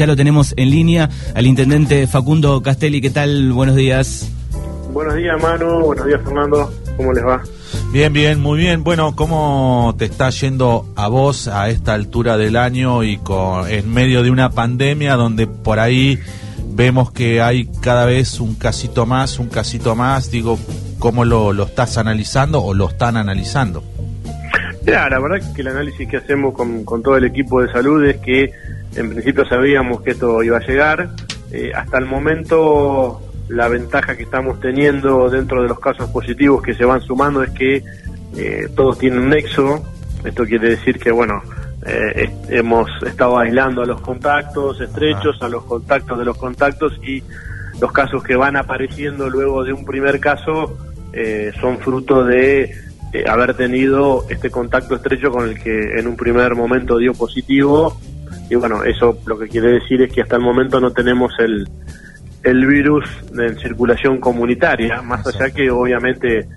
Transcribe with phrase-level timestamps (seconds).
[0.00, 3.00] Ya lo tenemos en línea al intendente Facundo Castelli.
[3.00, 3.52] ¿Qué tal?
[3.52, 4.30] Buenos días.
[4.92, 5.86] Buenos días, Manu.
[5.86, 6.72] Buenos días, Fernando.
[6.96, 7.42] ¿Cómo les va?
[7.92, 8.84] Bien, bien, muy bien.
[8.84, 13.92] Bueno, ¿cómo te está yendo a vos a esta altura del año y con, en
[13.92, 16.20] medio de una pandemia donde por ahí
[16.68, 20.30] vemos que hay cada vez un casito más, un casito más?
[20.30, 20.60] Digo,
[21.00, 23.82] ¿cómo lo, lo estás analizando o lo están analizando?
[24.84, 28.04] Ya, la verdad que el análisis que hacemos con, con todo el equipo de salud
[28.04, 28.52] es que
[28.98, 31.10] en principio sabíamos que esto iba a llegar.
[31.52, 36.74] Eh, hasta el momento la ventaja que estamos teniendo dentro de los casos positivos que
[36.74, 37.82] se van sumando es que
[38.36, 39.82] eh, todos tienen un nexo.
[40.24, 41.40] Esto quiere decir que, bueno,
[41.86, 45.46] eh, hemos estado aislando a los contactos estrechos, ah.
[45.46, 47.22] a los contactos de los contactos y
[47.80, 50.76] los casos que van apareciendo luego de un primer caso
[51.60, 52.72] son fruto de
[53.26, 57.98] haber tenido este contacto estrecho con el que en un primer momento dio positivo
[58.50, 61.68] y bueno, eso lo que quiere decir es que hasta el momento no tenemos el,
[62.42, 63.04] el virus
[63.38, 66.48] en circulación comunitaria, más allá que obviamente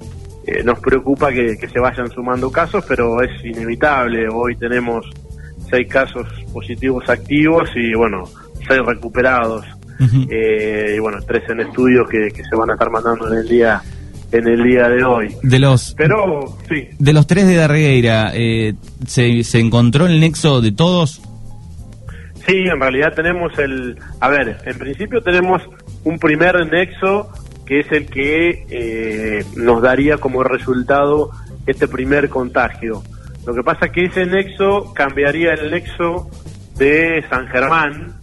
[0.45, 4.27] eh, nos preocupa que, se vayan sumando casos, pero es inevitable.
[4.31, 5.05] Hoy tenemos
[5.69, 8.23] seis casos positivos activos y bueno,
[8.67, 9.65] seis recuperados.
[10.31, 13.81] Eh, y bueno, tres en estudios que, se van a estar mandando en el día
[14.31, 15.35] en el día de hoy.
[15.43, 16.87] De los, pero sí.
[16.97, 18.73] De los tres de Darregueira, eh,
[19.05, 21.21] ¿se, ¿se encontró el nexo de todos?
[22.45, 23.97] Sí, en realidad tenemos el...
[24.19, 25.61] A ver, en principio tenemos
[26.03, 27.31] un primer nexo
[27.65, 31.31] que es el que eh, nos daría como resultado
[31.65, 33.03] este primer contagio.
[33.45, 36.29] Lo que pasa es que ese nexo cambiaría el nexo
[36.77, 38.15] de San Germán,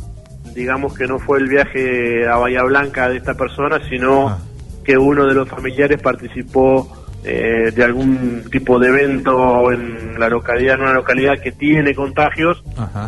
[0.54, 4.38] digamos que no fue el viaje a Bahía Blanca de esta persona, sino ah.
[4.84, 10.76] que uno de los familiares participó eh, de algún tipo de evento en la localidad,
[10.76, 12.62] en una localidad que tiene contagios,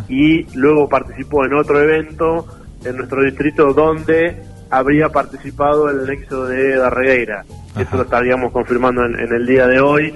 [0.09, 2.45] y luego participó en otro evento
[2.83, 4.37] en nuestro distrito donde
[4.69, 7.45] habría participado el nexo de Darregueira.
[7.77, 10.13] Eso lo estaríamos confirmando en, el día de hoy.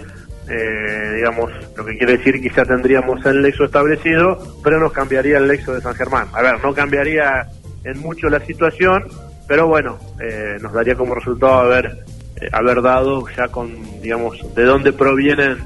[0.48, 5.38] Eh, digamos, lo que quiere decir que ya tendríamos el nexo establecido, pero nos cambiaría
[5.38, 6.28] el nexo de San Germán.
[6.34, 7.48] A ver, no cambiaría
[7.84, 9.06] en mucho la situación,
[9.48, 12.06] pero bueno, eh, nos daría como resultado haber
[12.42, 15.58] eh, haber dado ya con, digamos, de dónde provienen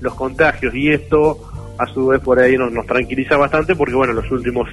[0.00, 4.12] los contagios y esto a su vez por ahí nos, nos tranquiliza bastante porque bueno,
[4.12, 4.68] los últimos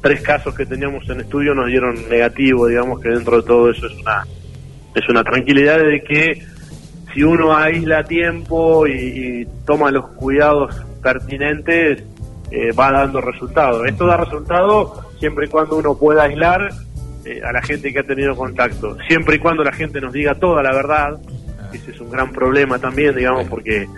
[0.00, 3.86] tres casos que teníamos en estudio nos dieron negativo, digamos que dentro de todo eso
[3.86, 4.24] es una
[4.94, 6.42] es una tranquilidad de que
[7.12, 12.02] si uno aísla tiempo y, toma los cuidados pertinentes
[12.50, 13.84] eh, va dando resultado.
[13.84, 16.70] Esto da resultado siempre y cuando uno pueda aislar
[17.26, 20.34] eh, a la gente que ha tenido contacto, siempre y cuando la gente nos diga
[20.36, 21.18] toda la verdad,
[21.72, 23.88] ese es un gran problema también, digamos, porque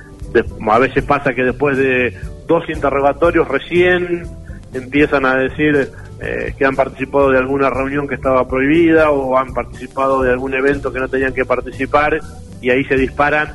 [0.71, 4.25] a veces pasa que después de dos interrogatorios recién
[4.73, 5.91] empiezan a decir
[6.21, 10.55] eh, que han participado de alguna reunión que estaba prohibida o han participado de algún
[10.55, 12.19] evento que no tenían que participar
[12.61, 13.55] y ahí se disparan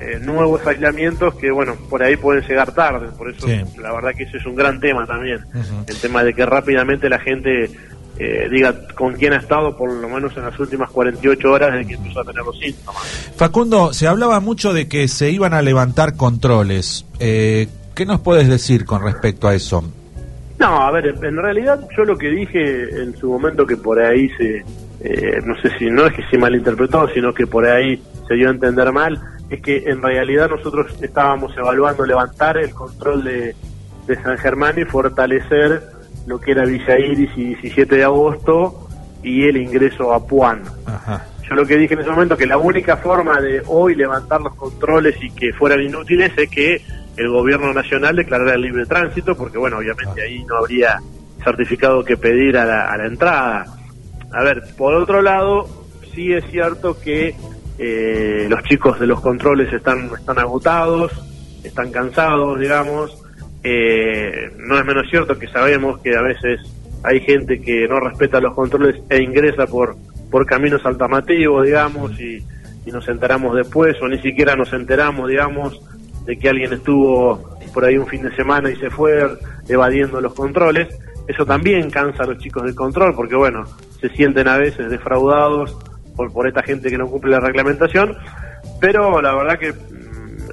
[0.00, 3.08] eh, nuevos aislamientos que, bueno, por ahí pueden llegar tarde.
[3.16, 3.46] Por eso,
[3.78, 5.40] la verdad que ese es un gran tema también.
[5.86, 7.70] El tema de que rápidamente la gente
[8.22, 11.86] eh, diga con quién ha estado por lo menos en las últimas 48 horas desde
[11.88, 13.02] que empezó a tener los síntomas.
[13.34, 17.06] Facundo, se hablaba mucho de que se iban a levantar controles.
[17.18, 19.82] Eh, ¿Qué nos puedes decir con respecto a eso?
[20.58, 24.28] No, a ver, en realidad yo lo que dije en su momento que por ahí
[24.36, 24.64] se,
[25.00, 28.48] eh, no sé si no es que se malinterpretó, sino que por ahí se dio
[28.48, 33.56] a entender mal, es que en realidad nosotros estábamos evaluando levantar el control de,
[34.06, 35.99] de San Germán y fortalecer
[36.30, 38.88] lo que era Villa Iris y 17 de agosto
[39.20, 40.62] y el ingreso a Puan.
[41.42, 44.54] Yo lo que dije en ese momento que la única forma de hoy levantar los
[44.54, 46.80] controles y que fueran inútiles es que
[47.16, 51.00] el gobierno nacional declarara el libre tránsito, porque bueno, obviamente ahí no habría
[51.42, 53.64] certificado que pedir a la, a la entrada.
[54.32, 55.66] A ver, por otro lado,
[56.14, 57.34] sí es cierto que
[57.76, 61.10] eh, los chicos de los controles están, están agotados,
[61.64, 63.19] están cansados, digamos,
[63.62, 66.60] eh, no es menos cierto que sabemos que a veces
[67.02, 69.96] hay gente que no respeta los controles e ingresa por,
[70.30, 72.44] por caminos alternativos, digamos, y,
[72.90, 75.80] nos enteramos después, o ni siquiera nos enteramos, digamos,
[76.24, 79.28] de que alguien estuvo por ahí un fin de semana y se fue
[79.68, 80.88] evadiendo los controles.
[81.28, 83.62] Eso también cansa a los chicos del control, porque bueno,
[84.00, 85.78] se sienten a veces defraudados
[86.16, 88.16] por, por esta gente que no cumple la reglamentación,
[88.80, 89.72] pero la verdad que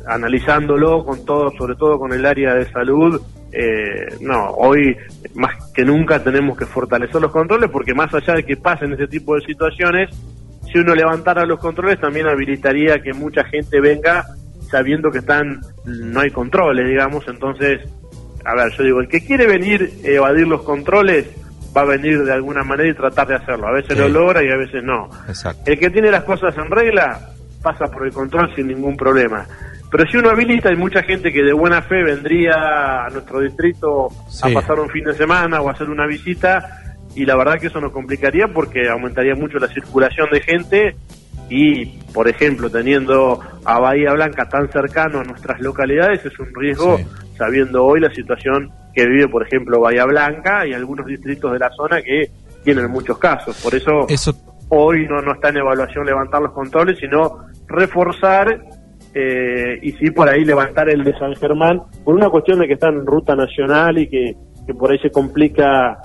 [0.07, 3.21] analizándolo con todo, sobre todo con el área de salud,
[3.51, 4.95] eh, no, hoy
[5.36, 9.07] más que nunca tenemos que fortalecer los controles porque más allá de que pasen ese
[9.07, 10.09] tipo de situaciones,
[10.71, 14.25] si uno levantara los controles también habilitaría que mucha gente venga
[14.69, 17.80] sabiendo que están no hay controles, digamos, entonces,
[18.44, 21.25] a ver, yo digo, el que quiere venir evadir los controles,
[21.75, 23.68] va a venir de alguna manera y tratar de hacerlo.
[23.68, 24.00] A veces Sí.
[24.00, 25.09] lo logra y a veces no.
[25.27, 25.62] Exacto.
[25.71, 27.19] El que tiene las cosas en regla
[27.62, 29.45] pasa por el control sin ningún problema.
[29.89, 34.10] Pero si uno habilita, hay mucha gente que de buena fe vendría a nuestro distrito
[34.30, 34.50] Sí.
[34.51, 36.68] a pasar un fin de semana o a hacer una visita
[37.16, 40.95] y la verdad que eso nos complicaría porque aumentaría mucho la circulación de gente
[41.50, 46.98] y, por ejemplo, teniendo a Bahía Blanca tan cercano a nuestras localidades es un riesgo
[46.98, 47.06] Sí.
[47.38, 51.69] sabiendo hoy la situación que vive, por ejemplo, Bahía Blanca y algunos distritos de la
[51.72, 52.30] zona que
[52.63, 53.56] tienen muchos casos.
[53.63, 54.33] Por eso Eso
[54.69, 58.60] hoy no, no está en evaluación levantar los controles, sino reforzar
[59.19, 62.74] eh, y sí por ahí levantar el de San Germán, por una cuestión de que
[62.74, 64.36] está en ruta nacional y que,
[64.78, 65.98] por ahí se complica,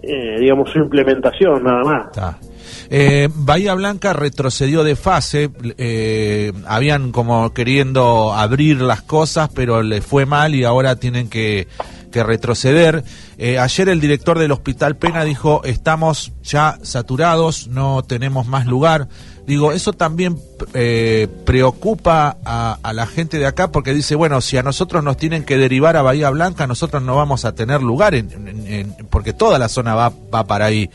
[0.00, 2.40] eh, digamos, su implementación, nada más.
[2.88, 10.00] Eh, Bahía Blanca retrocedió de fase, eh, habían como queriendo abrir las cosas, pero le
[10.00, 11.66] fue mal y ahora tienen que,
[12.12, 13.02] que retroceder.
[13.38, 19.08] Eh, ayer el director del Hospital Pena dijo, estamos ya saturados, no tenemos más lugar.
[19.44, 20.38] Digo, eso también
[20.72, 25.42] eh, preocupa a, la gente de acá porque dice, bueno, si a nosotros nos tienen
[25.42, 29.58] que derivar a Bahía Blanca, nosotros no vamos a tener lugar, en- en- porque toda
[29.58, 30.88] la zona va, va para ahí.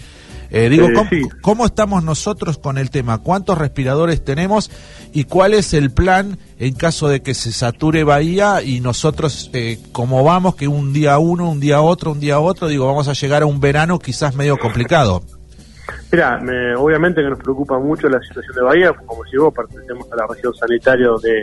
[0.49, 1.21] Eh, digo, Eh, ¿cómo, sí.
[1.41, 3.17] cómo estamos nosotros con el tema?
[3.19, 4.71] ¿Cuántos respiradores tenemos?
[5.13, 9.79] ¿Y cuál es el plan en caso de que se sature Bahía y nosotros, eh,
[9.91, 13.13] como vamos, que un día uno, un día otro, un día otro, digo, vamos a
[13.13, 15.21] llegar a un verano quizás medio complicado?
[16.11, 20.07] Mira, me- obviamente que nos preocupa mucho la situación de Bahía, como si vos pertenecemos
[20.11, 21.41] a la región sanitaria de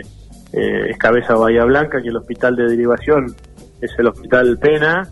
[0.53, 3.35] eh, es cabeza Bahía Blanca, que el hospital de derivación
[3.81, 5.09] es el hospital Pena,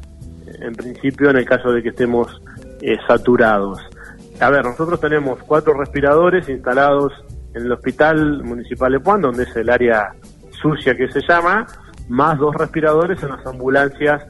[0.62, 2.28] en principio en el caso de que estemos
[2.84, 3.80] eh, saturados.
[4.40, 7.14] A ver, nosotros tenemos cuatro respiradores instalados
[7.54, 10.12] en el hospital municipal de Puan, donde es el área
[10.62, 11.66] sucia que se llama,
[12.10, 14.24] más dos respiradores en las ambulancias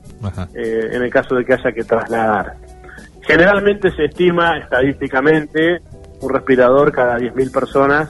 [0.54, 2.54] eh, en el caso de que haya que trasladar.
[3.22, 5.80] Generalmente se estima estadísticamente
[6.22, 8.10] un respirador cada 10.000 personas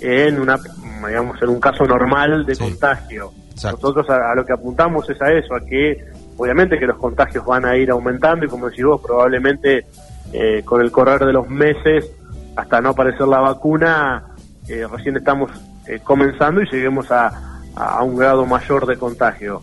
[0.00, 0.58] en una
[1.06, 2.62] digamos en un caso normal de Sí.
[2.62, 3.32] contagio.
[3.50, 3.78] Exacto.
[3.82, 6.04] Nosotros a, a lo que apuntamos es a eso, a que
[6.36, 9.86] obviamente que los contagios van a ir aumentando y como decís vos, probablemente
[10.32, 12.10] eh, con el correr de los meses
[12.56, 14.24] hasta no aparecer la vacuna,
[14.68, 15.50] eh, recién estamos
[15.86, 19.62] eh, comenzando y lleguemos a, a un grado mayor de contagio.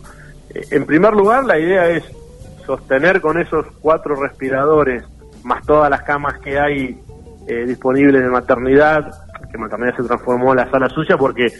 [0.54, 2.04] Eh, en primer lugar, la idea es
[2.66, 5.04] sostener con esos cuatro respiradores,
[5.42, 7.00] más todas las camas que hay
[7.46, 9.10] eh, disponibles de maternidad,
[9.50, 11.52] que maternidad se transformó en la sala suya porque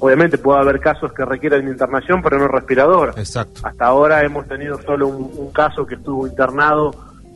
[0.00, 3.14] obviamente puede haber casos que requieran internación, pero no respirador.
[3.16, 3.60] Exacto.
[3.64, 6.92] Hasta ahora hemos tenido solo un, un caso que estuvo internado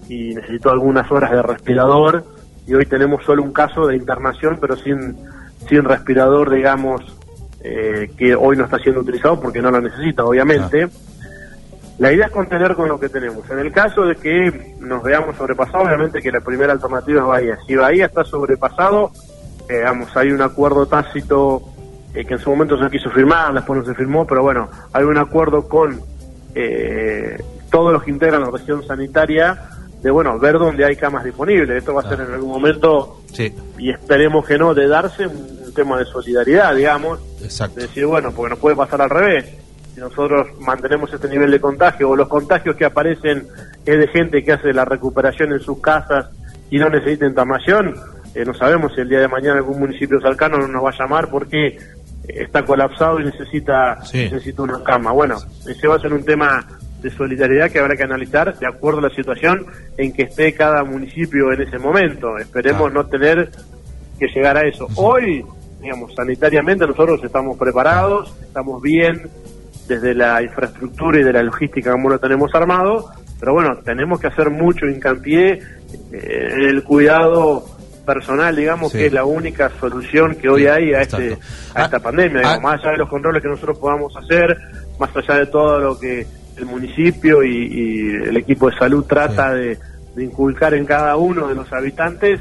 [0.08, 2.24] y necesitó algunas horas de respirador
[2.66, 5.16] y hoy tenemos solo un caso de internación pero sin,
[5.68, 7.02] sin respirador, digamos,
[7.60, 10.88] eh, que hoy no está siendo utilizado porque no lo necesita, obviamente.
[11.98, 13.48] La idea es contener con lo que tenemos.
[13.50, 17.58] En el caso de que nos veamos sobrepasados, obviamente que la primera alternativa es Bahía.
[17.66, 19.10] Si Bahía está sobrepasado,
[19.68, 21.60] eh, digamos, hay un acuerdo tácito
[22.18, 25.04] eh, que en su momento se quiso firmar, después no se firmó, pero bueno, hay
[25.04, 26.00] un acuerdo con
[26.52, 29.70] eh, todos los que integran la región sanitaria
[30.02, 31.78] de, bueno, ver dónde hay camas disponibles.
[31.78, 35.58] Esto va a ser en algún momento, Sí, y esperemos que no, de darse un,
[35.76, 37.76] tema de solidaridad, digamos, exacto.
[37.76, 39.44] de decir, bueno, porque nos puede pasar al revés.
[39.94, 43.46] Si nosotros mantenemos este nivel de contagio o los contagios que aparecen
[43.86, 46.30] es de gente que hace la recuperación en sus casas
[46.68, 47.94] y no necesita internación,
[48.34, 50.98] eh, no sabemos si el día de mañana algún municipio cercano no nos va a
[50.98, 51.78] llamar porque
[52.28, 54.18] está colapsado y necesita, Sí.
[54.30, 55.12] necesita una cama.
[55.12, 56.66] Bueno, ese va a ser un tema
[57.00, 59.66] de solidaridad que habrá que analizar de acuerdo a la situación
[59.96, 62.36] en que esté cada municipio en ese momento.
[62.38, 63.50] Esperemos no tener
[64.18, 64.88] que llegar a eso.
[64.96, 65.44] Hoy,
[65.80, 69.22] digamos, sanitariamente nosotros estamos preparados, estamos bien
[69.86, 73.06] desde la infraestructura y de la logística como lo tenemos armado,
[73.40, 75.52] pero bueno, tenemos que hacer mucho hincapié
[76.12, 77.64] eh, en el cuidado
[78.12, 78.98] personal, digamos, Sí.
[78.98, 81.36] que es la única solución que hoy hay a, este,
[81.74, 82.62] a esta Ah, pandemia, digamos, ah.
[82.62, 84.56] más allá de los controles que nosotros podamos hacer,
[84.98, 89.52] más allá de todo lo que el municipio y, y el equipo de salud trata
[89.54, 89.78] de,
[90.16, 92.40] de inculcar en cada uno de los habitantes,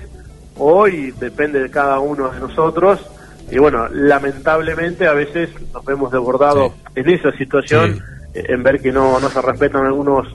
[0.57, 3.05] hoy depende de cada uno de nosotros
[3.51, 7.99] y bueno, lamentablemente a veces nos vemos desbordados en esa situación, Sí.
[8.39, 10.27] eh, en ver que no, no se respetan algunos,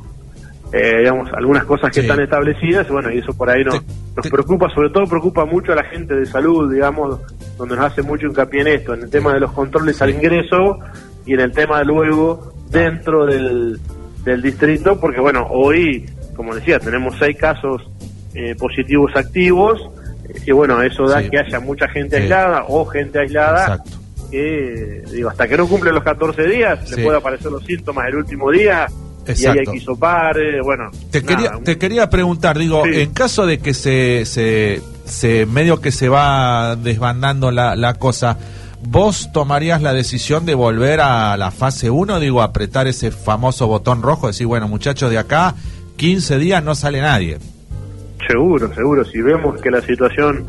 [0.73, 2.07] eh, digamos, algunas cosas que Sí.
[2.07, 3.73] están establecidas, y bueno, y eso por ahí no,
[4.17, 7.19] nos preocupa, sobre todo preocupa mucho a la gente de salud, digamos,
[7.57, 10.79] donde nos hace mucho hincapié en esto, en el tema de los controles al ingreso
[11.25, 13.79] y en el tema luego dentro del,
[14.25, 17.83] del distrito, porque bueno, hoy, como decía, tenemos seis casos
[18.35, 19.81] eh, positivos activos,
[20.29, 21.31] eh, y bueno, eso da Sí.
[21.31, 22.23] que haya mucha gente Sí.
[22.23, 23.91] aislada o gente aislada Exacto.
[24.31, 26.97] que, digo, hasta que no cumplen los 14 días, Sí.
[26.97, 28.87] le puede aparecer los síntomas el último día
[29.27, 30.91] y ahí hay que isopar, bueno.
[31.11, 35.93] Te, quería, te quería preguntar, digo, en caso de que se, se, se medio que
[35.93, 38.39] se va desbandando la, la cosa,
[38.85, 42.19] ¿Vos tomarías la decisión de volver a la fase 1?
[42.19, 45.55] Digo, apretar ese famoso botón rojo, decir, bueno, muchachos, de acá
[45.97, 47.39] 15 días no sale nadie.
[48.27, 49.05] Seguro, seguro.
[49.05, 50.47] Si vemos que la situación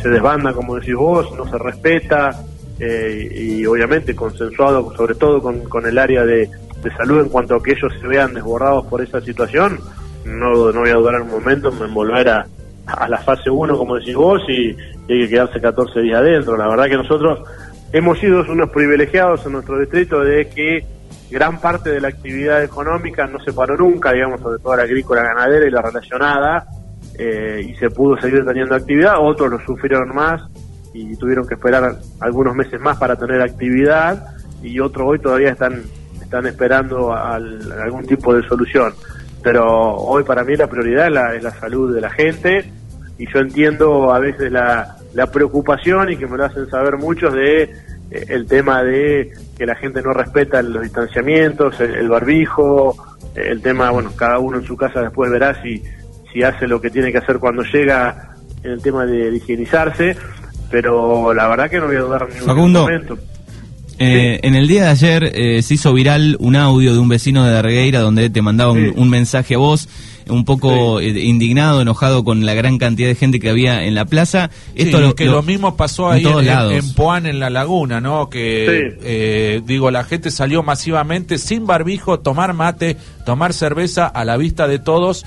[0.00, 2.42] se desbanda, como decís vos, no se respeta,
[2.80, 6.48] eh, y obviamente consensuado sobre todo con, el área de,
[6.92, 9.78] salud en cuanto a que ellos se vean desbordados por esa situación,
[10.24, 12.46] no, no voy a dudar un momento en volver a,
[12.86, 16.56] a la fase 1, como decís vos, y, y hay que quedarse 14 días adentro.
[16.56, 17.40] La verdad que nosotros
[17.92, 20.84] hemos sido unos privilegiados en nuestro distrito de que
[21.30, 25.22] gran parte de la actividad económica no se paró nunca, digamos, sobre todo la agrícola,
[25.22, 26.66] ganadera y la relacionada,
[27.18, 29.14] eh, y se pudo seguir teniendo actividad.
[29.20, 30.42] Otros lo sufrieron más
[30.92, 34.28] y tuvieron que esperar algunos meses más para tener actividad,
[34.62, 35.82] y otros hoy todavía están,
[36.34, 38.92] están esperando algún tipo de solución.
[39.42, 42.64] Pero hoy para mí la prioridad es la, es la salud de la gente,
[43.18, 47.32] y yo entiendo a veces la, la preocupación y que me lo hacen saber muchos
[47.32, 47.70] de eh,
[48.28, 52.96] el tema de que la gente no respeta los distanciamientos, el, barbijo,
[53.36, 55.80] el tema, bueno, cada uno en su casa después verá si,
[56.32, 60.16] si hace lo que tiene que hacer cuando llega en el tema de, higienizarse,
[60.70, 63.18] pero la verdad que no voy a dudar ningún momento.
[63.98, 67.44] Eh, En el día de ayer eh, se hizo viral un audio de un vecino
[67.44, 69.88] de Dargueira donde te mandaba un, mensaje a vos,
[70.28, 74.04] un poco eh, indignado, enojado con la gran cantidad de gente que había en la
[74.04, 74.50] plaza.
[74.74, 78.28] Esto lo, que lo, mismo pasó ahí en, en, Poán, en la laguna, ¿no?
[78.28, 84.36] Que, eh, digo, la gente salió masivamente sin barbijo, tomar mate, tomar cerveza a la
[84.36, 85.24] vista de todos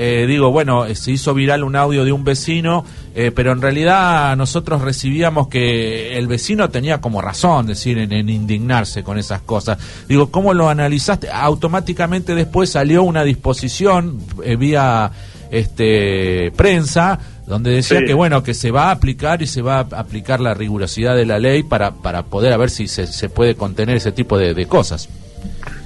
[0.00, 2.84] eh, digo, bueno, se hizo viral un audio de un vecino,
[3.16, 9.02] eh, pero en realidad nosotros recibíamos que el vecino tenía como razón, decir, en, indignarse
[9.02, 9.76] con esas cosas.
[10.08, 11.28] Digo, ¿cómo lo analizaste?
[11.32, 15.10] Automáticamente después salió una disposición eh, vía
[15.50, 19.80] este prensa donde decía que bueno que se va a aplicar y se va a
[19.80, 23.54] aplicar la rigurosidad de la ley para para poder a ver si se, se puede
[23.54, 25.08] contener ese tipo de, cosas.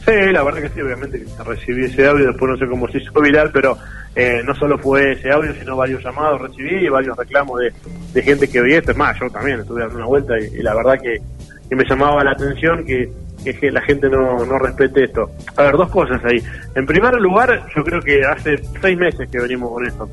[0.05, 2.89] Sí, la verdad que sí, obviamente que se recibió ese audio, después no sé cómo
[2.89, 3.79] se hizo viral, pero
[4.15, 7.61] eh, no solo fue ese audio, sino varios llamados recibí y varios reclamos
[8.13, 8.93] de, gente que veía esto.
[8.93, 11.21] Es más, yo también estuve dando una vuelta y, la verdad que,
[11.75, 13.11] me llamaba la atención que,
[13.43, 15.31] que la gente no, no respete esto.
[15.57, 16.43] A ver, dos cosas ahí.
[16.75, 20.11] En primer lugar, yo creo que hace seis meses que venimos con esto.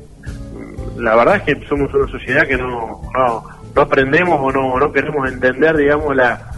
[0.96, 4.90] La verdad es que somos una sociedad que no, no, no aprendemos o no, no
[4.90, 6.50] queremos entender, digamos, la,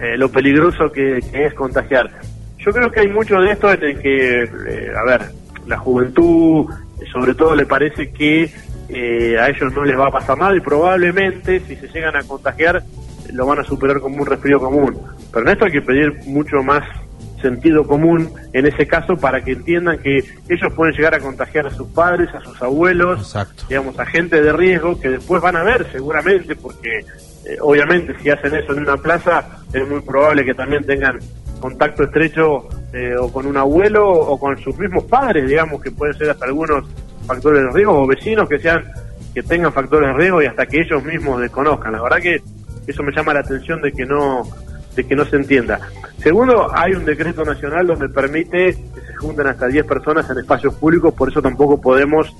[0.00, 2.10] eh, lo peligroso que, es contagiar.
[2.58, 5.22] Yo creo que hay mucho de esto en que, eh, a ver,
[5.66, 6.66] la juventud
[7.12, 8.50] sobre todo le parece que
[8.88, 12.22] eh, a ellos no les va a pasar nada y probablemente si se llegan a
[12.22, 12.82] contagiar
[13.32, 14.96] lo van a superar como un resfrío común.
[15.32, 16.82] Pero en esto hay que pedir mucho más
[17.40, 20.18] sentido común en ese caso para que entiendan que
[20.48, 23.36] ellos pueden llegar a contagiar a sus padres, a sus abuelos,
[23.68, 27.00] digamos, a gente de riesgo que después van a ver seguramente porque
[27.44, 31.18] eh, obviamente si hacen eso en una plaza es muy probable que también tengan
[31.60, 36.16] contacto estrecho eh, o con un abuelo o con sus mismos padres, digamos, que pueden
[36.16, 36.88] ser hasta algunos
[37.26, 38.84] factores de riesgo o vecinos que sean
[39.34, 41.92] que tengan factores de riesgo y hasta que ellos mismos desconozcan.
[41.92, 42.40] La verdad que
[42.86, 44.42] eso me llama la atención de que no
[44.94, 45.80] de que no se entienda.
[46.18, 50.72] Segundo, hay un decreto nacional donde permite que se junten hasta 10 personas en espacios
[50.76, 52.32] públicos, por eso tampoco podemos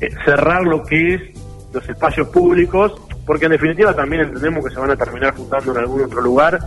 [0.00, 1.22] eh, cerrar lo que es
[1.72, 5.78] los espacios públicos, porque en definitiva también entendemos que se van a terminar juntando en
[5.78, 6.58] algún otro lugar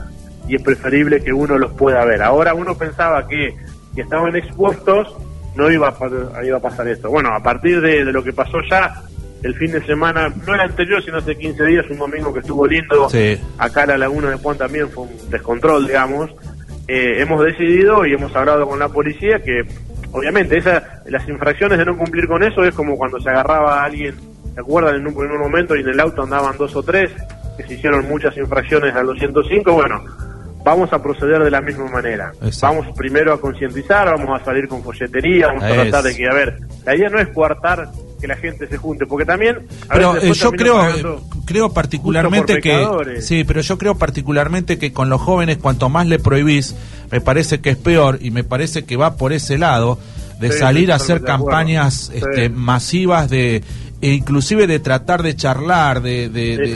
[0.47, 2.21] y es preferible que uno los pueda ver.
[2.21, 3.55] Ahora uno pensaba que,
[3.95, 5.15] que estaban expuestos,
[5.55, 7.09] no iba a, iba a pasar esto.
[7.09, 9.03] Bueno, a partir de, lo que pasó ya
[9.43, 12.65] el fin de semana, no el anterior, sino hace 15 días, un domingo que estuvo
[12.65, 13.09] lindo,
[13.57, 16.31] acá la laguna de Juan también fue un descontrol, digamos,
[16.88, 19.63] eh, hemos decidido y hemos hablado con la policía que,
[20.12, 23.85] obviamente, esa, las infracciones de no cumplir con eso es como cuando se agarraba a
[23.85, 24.15] alguien,
[24.53, 24.95] ¿se acuerdan?
[24.95, 27.12] En un primer momento y en el auto andaban dos o tres,
[27.57, 30.03] que se hicieron muchas infracciones al 205, bueno,
[30.63, 32.32] vamos a proceder de la misma manera.
[32.62, 36.34] Vamos primero a concientizar, vamos a salir con folletería, vamos a tratar de que, a
[36.34, 37.89] ver, la idea no es coartar
[38.20, 39.67] que la gente se junte, porque también...
[39.89, 42.88] pero eh, yo creo, creo particularmente que...
[43.20, 46.74] Sí, pero yo creo particularmente que con los jóvenes cuanto más le prohibís,
[47.12, 50.00] me parece que es peor y me parece que va por ese lado
[50.39, 53.63] de salir a hacer campañas este, masivas de
[54.01, 56.75] e inclusive de tratar de charlar de, de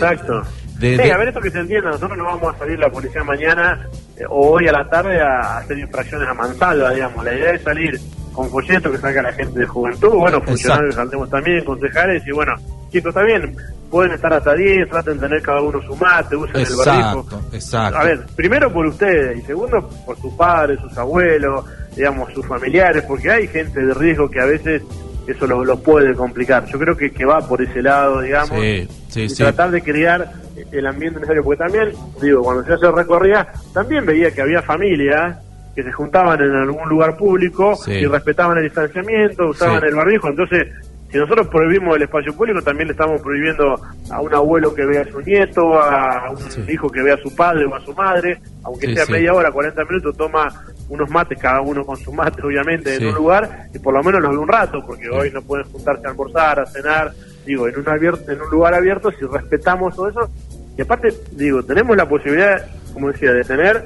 [0.80, 3.88] Sí, a ver esto que se entienda, nosotros no vamos a salir la policía mañana
[4.16, 7.26] eh, o hoy a la tarde a hacer infracciones a mansalva, digamos.
[7.26, 8.00] La idea es salir
[8.32, 12.54] con folletos que salga la gente de juventud, bueno, funcionarios saltemos también, concejales, y bueno,
[12.92, 13.56] chicos, está bien,
[13.90, 17.42] pueden estar hasta 10, traten de tener cada uno su mate, usen el barbijo.
[17.52, 17.98] Exacto.
[17.98, 21.66] A ver, primero por ustedes y segundo por sus padres, sus abuelos,
[21.96, 24.84] digamos, sus familiares, porque hay gente de riesgo que a veces
[25.26, 26.66] eso los puede complicar.
[26.68, 30.32] Yo creo que, que va por ese lado, digamos, y tratar de crear
[30.72, 35.38] el ambiente necesario, porque también, digo, cuando se hace recorrida, también veía que había familias
[35.76, 40.68] que se juntaban en algún lugar público y respetaban el distanciamiento, usaban el barbijo, entonces
[41.12, 43.80] si nosotros prohibimos el espacio público, también le estamos prohibiendo
[44.12, 47.34] a un abuelo que vea a su nieto, a un hijo que vea a su
[47.34, 50.50] padre o a su madre, aunque sea media hora, 40 minutos, toma
[50.90, 54.22] unos mates, cada uno con su mate, obviamente, en un lugar, y por lo menos
[54.22, 57.14] los ve un rato, porque hoy no pueden juntarse a almorzar, a cenar,
[57.48, 60.30] digo, en un, abierto, en un lugar abierto, si respetamos todo eso,
[60.78, 63.84] y aparte, digo, tenemos la posibilidad, como decía, de tener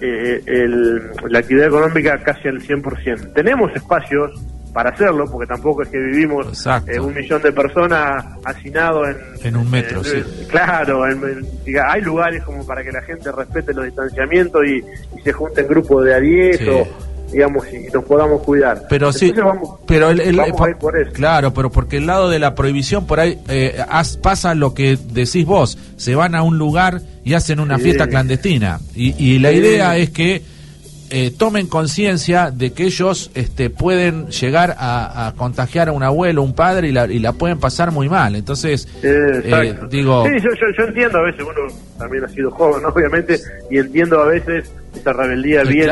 [0.00, 3.34] eh, el, la actividad económica casi al 100%.
[3.34, 4.40] Tenemos espacios
[4.72, 9.56] para hacerlo, porque tampoco es que vivimos eh, un millón de personas hacinados en, en
[9.56, 10.02] un metro.
[10.04, 10.22] sí.
[10.48, 14.82] Claro, hay lugares como para que la gente respete los distanciamientos y,
[15.22, 16.88] se junte en grupos de a 10 o
[17.32, 18.86] digamos y nos podamos cuidar.
[18.88, 19.32] Pero sí,
[19.86, 20.40] pero el,
[21.12, 23.78] claro, pero porque el lado de la prohibición por ahí eh,
[24.22, 28.80] pasa lo que decís vos, se van a un lugar y hacen una fiesta clandestina.
[28.94, 30.42] Y, y la idea es que
[31.10, 36.54] eh, tomen conciencia de que ellos este, pueden llegar a, contagiar a un abuelo, un
[36.54, 38.36] padre y la, y la pueden pasar muy mal.
[38.36, 40.24] Entonces, eh, digo...
[40.26, 43.38] Sí, yo, yo, entiendo a veces, uno también ha sido joven, obviamente,
[43.70, 45.90] y entiendo a veces esa rebeldía bien,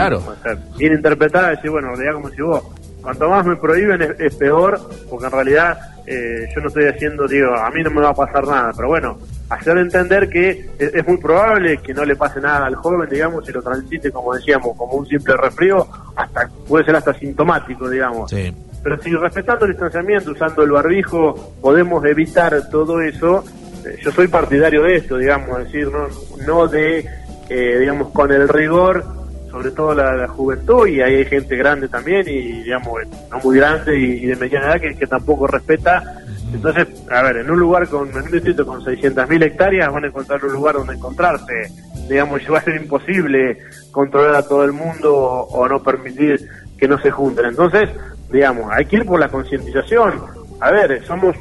[0.76, 2.62] bien interpretada, decir, bueno, en como si vos,
[3.02, 7.54] cuanto más me prohíben es, peor, porque en realidad eh, yo no estoy haciendo, digo,
[7.54, 11.16] a mí no me va a pasar nada, pero bueno, hacer entender que es, muy
[11.16, 14.94] probable que no le pase nada al joven, digamos, y lo transite, como decíamos, como
[14.94, 15.86] un simple resfrío,
[16.16, 18.30] hasta puede ser hasta sintomático, digamos.
[18.30, 23.44] Pero si respetando el distanciamiento, usando el barbijo, podemos evitar todo eso,
[23.84, 26.08] eh, yo soy partidario de esto, digamos, decir, no,
[26.46, 27.06] no de,
[27.48, 29.04] eh, digamos, con el rigor,
[29.50, 33.00] sobre todo la, juventud, y hay gente grande también, y digamos,
[33.30, 37.50] no muy grande y, de mediana edad, que, que tampoco respeta entonces, a ver, en
[37.50, 40.94] un lugar con, en un distrito con 600.000 hectáreas van a encontrar un lugar donde
[40.94, 41.70] encontrarse.
[42.08, 43.58] Digamos, va a ser imposible
[43.90, 47.46] controlar a todo el mundo o, no permitir que no se junten.
[47.46, 47.90] Entonces,
[48.30, 50.14] digamos, hay que ir por la concientización.
[50.60, 51.36] A ver, somos,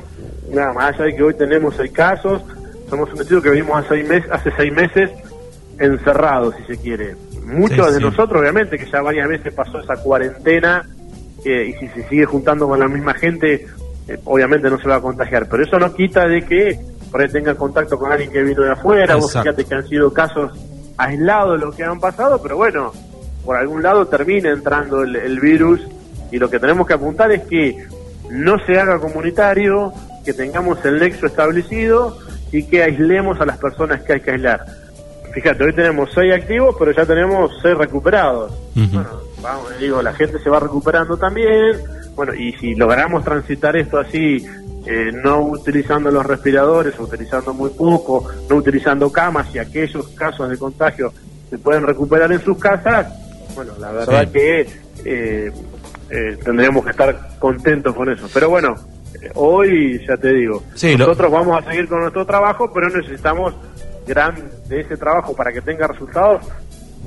[0.52, 2.44] nada más allá de que hoy tenemos seis casos,
[2.90, 5.10] somos un distrito que vivimos hace seis, meses, hace seis meses
[5.80, 7.16] encerrados, si se quiere.
[7.44, 10.86] Muchos de nosotros, obviamente, que ya varias veces pasó esa cuarentena,
[11.46, 13.68] y si se sigue juntando con la misma gente,
[14.08, 16.80] eh, obviamente no se va a contagiar, pero eso no quita de que
[17.12, 20.12] por ahí tenga contacto con alguien que vino de afuera, vos fíjate que han sido
[20.14, 20.52] casos
[20.98, 22.92] aislados los que han pasado, pero bueno,
[23.46, 25.82] por algún lado termina entrando el, virus
[26.32, 27.88] y lo que tenemos que apuntar es que
[28.30, 29.94] no se haga comunitario,
[30.26, 32.18] que tengamos el nexo establecido
[32.52, 34.66] y que aislemos a las personas que hay que aislar.
[35.34, 38.52] Fíjate, hoy tenemos seis activos, pero ya tenemos seis recuperados.
[38.74, 41.78] Bueno, vamos, digo, la gente se va recuperando también,
[42.18, 44.44] bueno, y si logramos transitar esto así,
[44.88, 50.58] eh, no utilizando los respiradores, utilizando muy poco, no utilizando camas y aquellos casos de
[50.58, 51.14] contagio
[51.48, 53.08] se pueden recuperar en sus casas,
[53.54, 54.62] bueno, la verdad que
[55.06, 55.52] eh,
[56.10, 58.28] eh, tendríamos que estar contentos con eso.
[58.34, 58.74] Pero bueno,
[59.36, 60.64] hoy ya te digo,
[60.98, 63.54] nosotros vamos a seguir con nuestro trabajo, pero necesitamos
[64.08, 64.36] gran
[64.68, 66.42] de ese trabajo para que tenga resultados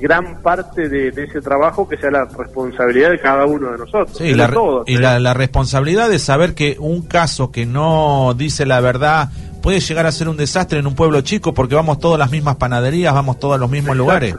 [0.01, 4.19] gran parte de, ese trabajo que sea la responsabilidad de cada uno de nosotros.
[4.19, 4.49] y, la,
[4.87, 9.29] y la, responsabilidad de saber que un caso que no dice la verdad
[9.61, 12.55] puede llegar a ser un desastre en un pueblo chico porque vamos todas las mismas
[12.55, 14.35] panaderías, vamos todos a los mismos lugares.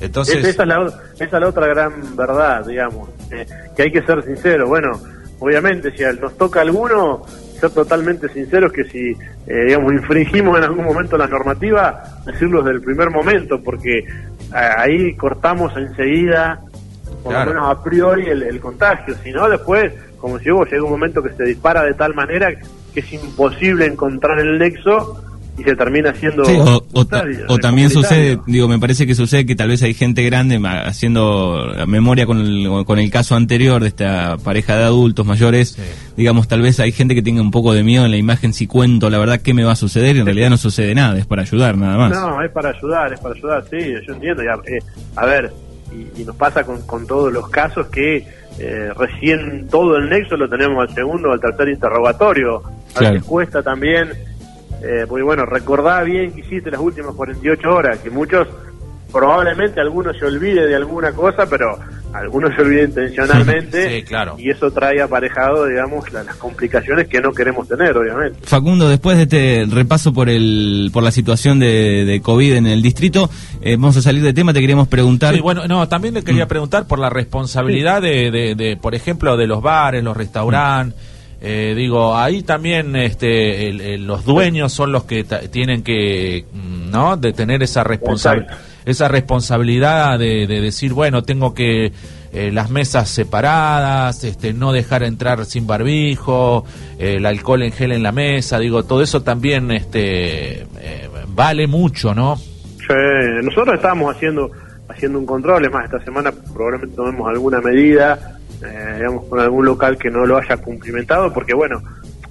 [0.00, 0.44] Entonces...
[0.44, 4.22] esa, es la, esa es la otra gran verdad, digamos, eh, que hay que ser
[4.24, 4.68] sincero.
[4.68, 5.00] Bueno,
[5.40, 7.24] obviamente, si nos toca alguno,
[7.62, 9.10] ser totalmente sinceros que si,
[9.46, 14.04] eh, digamos, infringimos en algún momento la normativa, decirlo desde el primer momento, porque
[14.52, 16.60] ahí cortamos enseguida,
[17.22, 19.14] por lo menos a priori, el, contagio.
[19.22, 22.52] Si no, después, como si hubo, llega un momento que se dispara de tal manera
[22.92, 25.22] que es imposible encontrar el nexo
[25.58, 26.44] y se termina siendo
[26.94, 31.72] o, también sucede digo me parece que sucede que tal vez hay gente grande haciendo
[31.86, 35.78] memoria con el, con el caso anterior de esta pareja de adultos mayores.
[36.16, 38.66] Digamos tal vez hay gente que tenga un poco de miedo en la imagen si
[38.66, 41.26] cuento la verdad qué me va a suceder y en realidad no sucede nada es
[41.26, 42.12] para ayudar nada más.
[42.12, 44.78] No es para ayudar es para ayudar sí yo entiendo ya, eh,
[45.16, 45.52] a ver
[46.18, 48.26] y, nos pasa con, con todos los casos que
[48.58, 52.62] eh, recién todo el nexo lo tenemos al segundo o al tercer interrogatorio.
[52.94, 54.10] A veces cuesta también
[54.82, 58.46] eh, porque bueno, recordá bien que hiciste las últimas 48 horas, que muchos,
[59.10, 61.78] probablemente algunos se olvide de alguna cosa, pero
[62.14, 64.36] algunos se olvida intencionalmente Sí, claro.
[64.38, 68.38] y eso trae aparejado, digamos, la- las complicaciones que no queremos tener, obviamente.
[68.44, 72.80] Facundo, después de este repaso por el por la situación de, de COVID en el
[72.82, 73.28] distrito,
[73.60, 75.34] eh, vamos a salir de tema, te queríamos preguntar...
[75.34, 79.36] Sí, bueno, no, también le quería preguntar por la responsabilidad de, de, de, por ejemplo,
[79.36, 80.98] de los bares, los restaurantes.
[81.44, 86.90] Eh, digo, ahí también este, el- el- los dueños son los que tienen que, mm,
[86.90, 87.16] ¿no?
[87.16, 87.82] De tener esa.
[87.82, 88.54] Exacto.
[88.84, 91.92] Esa responsabilidad de, de decir, bueno, tengo que
[92.32, 96.64] eh, las mesas separadas, este, no dejar entrar sin barbijo,
[96.98, 101.66] eh, el alcohol en gel en la mesa, digo, todo eso también este, eh, vale
[101.66, 102.36] mucho, ¿no?
[102.36, 102.94] Sí,
[103.42, 104.50] nosotros estábamos haciendo
[104.88, 109.64] haciendo un control, es más, esta semana probablemente tomemos alguna medida, eh, digamos, con algún
[109.64, 111.82] local que no lo haya cumplimentado, porque bueno,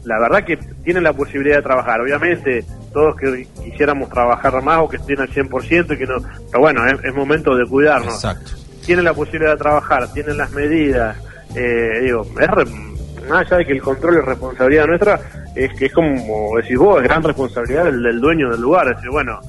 [0.03, 2.63] la verdad que tienen la posibilidad de trabajar, obviamente
[2.93, 6.15] todos que quisiéramos trabajar más o que estén al 100% y que no,
[6.51, 8.15] pero bueno, es, es momento de cuidarnos.
[8.15, 8.51] Exacto.
[8.85, 11.15] Tienen la posibilidad de trabajar, tienen las medidas,
[11.55, 12.65] eh, digo, es re-
[13.29, 15.19] más allá de que el control es responsabilidad nuestra,
[15.55, 18.95] es que es como decís vos, es gran responsabilidad del, del dueño del lugar, es
[18.95, 19.39] decir, bueno,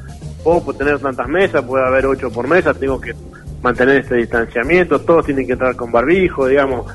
[0.45, 3.15] puedo tener tantas mesas, puede haber ocho por mesa, tengo que
[3.63, 6.93] mantener este distanciamiento, todos tienen que entrar con barbijo, digamos.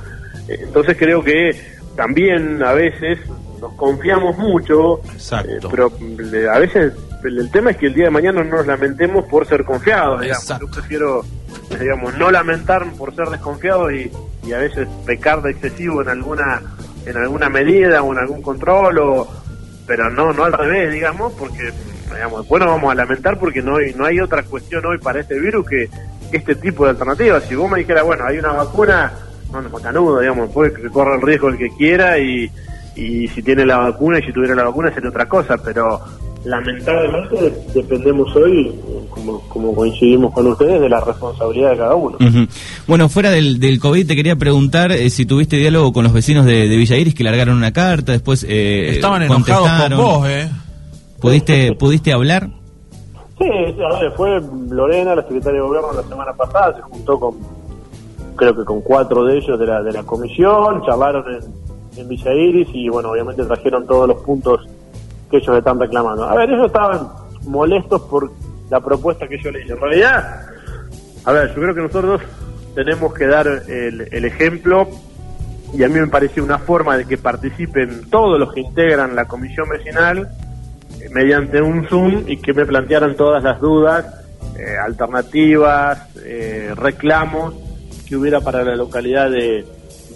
[0.48, 1.52] Entonces creo que
[1.96, 3.20] también a veces
[3.60, 5.68] nos confiamos mucho, Exacto.
[5.68, 5.92] eh, pero
[6.34, 9.48] eh, a veces el, tema es que el día de mañana no nos lamentemos por
[9.48, 10.44] ser confiados, digamos.
[10.44, 10.68] Exacto.
[10.68, 11.26] Yo prefiero,
[11.80, 14.12] digamos, no lamentar por ser desconfiados y,
[14.48, 16.62] y a veces pecar de excesivo en alguna
[17.06, 19.28] en alguna medida o en algún control o
[19.86, 21.72] pero no no al revés digamos porque
[22.14, 25.40] digamos nos vamos a lamentar porque no hay no hay otra cuestión hoy para este
[25.40, 25.90] virus que
[26.32, 29.14] este tipo de alternativas si vos me dijeras bueno hay una vacuna
[29.52, 32.50] no no macanudo digamos puede que corra el riesgo el que quiera y
[32.96, 36.02] y si tiene la vacuna y si tuviera la vacuna sería otra cosa pero
[36.48, 38.72] lamentablemente dependemos hoy
[39.10, 42.18] como, como coincidimos con ustedes de la responsabilidad de cada uno.
[42.86, 46.46] Bueno, fuera del, del COVID, te quería preguntar eh, si tuviste diálogo con los vecinos
[46.46, 50.50] de, de Villa Iris que largaron una carta, después eh, Estaban enojados con vos, ¿eh?
[51.20, 52.50] ¿Pudiste, ¿Pudiste hablar?
[53.38, 57.36] Sí, a ver, fue Lorena, la secretaria de gobierno, la semana pasada, se juntó con,
[58.36, 61.42] creo que con cuatro de ellos de la, de la comisión, charlaron en,
[62.02, 64.68] en Villa Iris y, bueno, obviamente trajeron todos los puntos
[65.30, 66.24] que ellos están reclamando.
[66.24, 67.10] A ver, ellos estaban
[67.46, 68.32] molestos por
[68.70, 69.74] la propuesta que yo le hice.
[69.74, 70.42] En realidad,
[71.26, 72.22] a ver, yo creo que nosotros
[72.74, 74.88] tenemos que dar el, el ejemplo
[75.74, 79.26] y a mí me pareció una forma de que participen todos los que integran la
[79.26, 80.30] comisión vecinal
[81.12, 84.06] mediante un Zoom y que me plantearan todas las dudas,
[84.58, 87.56] eh, alternativas, eh, reclamos
[88.08, 89.66] que hubiera para la localidad de,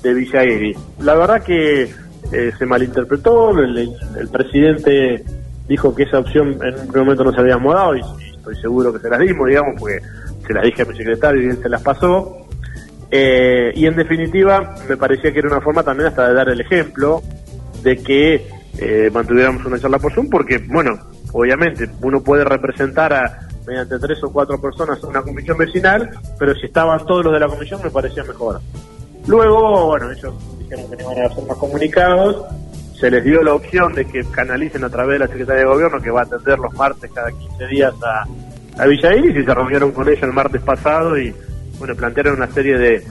[0.02, 0.78] de Villa Iris.
[1.00, 1.84] La verdad que
[2.32, 5.24] eh, se malinterpretó, el, presidente
[5.68, 8.94] dijo que esa opción en un momento no se habíamos dado y, y estoy seguro
[8.94, 10.00] que se las dimos, digamos, porque
[10.46, 12.48] se las dije a mi secretario y él se las pasó.
[13.12, 16.62] Eh, y en definitiva, me parecía que era una forma también hasta de dar el
[16.62, 17.22] ejemplo
[17.84, 20.98] de que eh, mantuviéramos una charla por Zoom, porque, bueno,
[21.34, 26.66] obviamente uno puede representar a mediante tres o cuatro personas una comisión vecinal, pero si
[26.66, 28.60] estaban todos los de la comisión me parecía mejor.
[29.28, 32.46] Luego, bueno, ellos dijeron que no iban a hacer más comunicados,
[33.00, 36.02] se les dio la opción de que canalicen a través de la Secretaría de Gobierno,
[36.02, 38.26] que va a atender los martes cada 15 días a,
[38.82, 41.34] a Villa Iris, y se reunieron con ella el martes pasado y,
[41.78, 43.04] bueno, plantearon una serie de,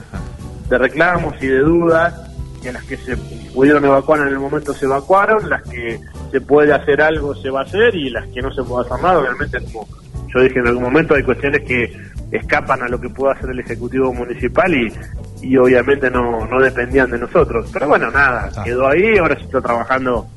[0.69, 2.13] de reclamos y de dudas,
[2.61, 3.17] que las que se
[3.53, 5.99] pudieron evacuar en el momento se evacuaron, las que
[6.31, 9.01] se puede hacer algo se va a hacer y las que no se puede hacer
[9.01, 9.87] nada, obviamente como
[10.33, 11.91] yo dije en algún momento hay cuestiones que
[12.31, 14.93] escapan a lo que pueda hacer el Ejecutivo Municipal y,
[15.41, 17.69] y obviamente no, no dependían de nosotros.
[17.73, 20.27] Pero bueno, nada, quedó ahí, ahora se está trabajando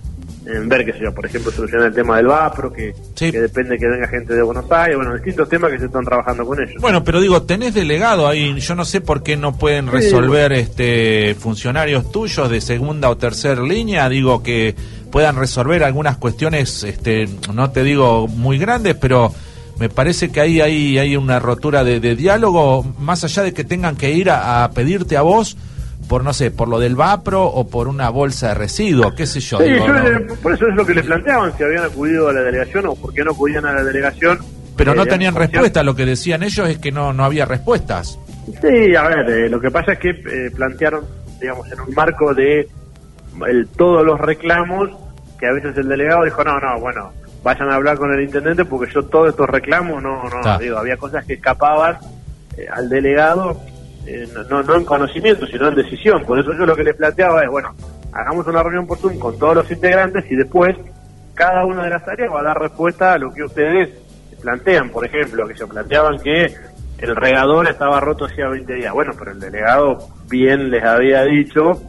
[0.46, 3.32] en ver, qué sé yo, por ejemplo, solucionar el tema del VAPRO, que, Sí.
[3.32, 6.44] que depende que venga gente de Buenos Aires, bueno, distintos temas que se están trabajando
[6.44, 6.80] con ellos.
[6.80, 11.34] Bueno, pero digo, tenés delegado ahí, yo no sé por qué no pueden resolver este
[11.38, 14.74] funcionarios tuyos de segunda o tercera línea, digo que
[15.10, 19.32] puedan resolver algunas cuestiones, este, no te digo muy grandes, pero
[19.78, 23.64] me parece que ahí hay, hay una rotura de, de diálogo, más allá de que
[23.64, 25.56] tengan que ir a, a pedirte a vos
[26.08, 29.40] por, no sé, por lo del VAPRO o por una bolsa de residuos, qué sé
[29.40, 29.58] yo.
[29.58, 30.02] Sí, digo, yo ¿no?
[30.02, 32.94] le- por eso es lo que le planteaban, si habían acudido a la delegación o
[32.94, 34.38] por qué no acudían a la delegación.
[34.76, 38.18] Pero Eh, no tenían respuesta, lo que decían ellos es que no, no había respuestas.
[38.60, 41.04] Sí, a ver, eh, lo que pasa es que eh, plantearon,
[41.40, 42.68] digamos, en un marco de
[43.48, 44.90] el- todos los reclamos,
[45.38, 48.64] que a veces el delegado dijo, no, no, bueno, vayan a hablar con el intendente
[48.64, 50.58] porque yo todos estos reclamos, no, no, Ta.
[50.58, 51.96] digo, había cosas que escapaban
[52.56, 53.60] eh, al delegado,
[54.06, 56.24] eh, no, no, en conocimiento, sino en decisión.
[56.24, 57.74] Por eso yo lo que les planteaba es, bueno,
[58.12, 60.76] hagamos una reunión por Zoom con todos los integrantes y después
[61.34, 63.90] cada una de las áreas va a dar respuesta a lo que ustedes
[64.40, 64.90] plantean.
[64.90, 66.54] Por ejemplo, que se planteaban que
[66.98, 68.92] el regador estaba roto hacía 20 días.
[68.92, 71.82] Bueno, pero el delegado bien les había dicho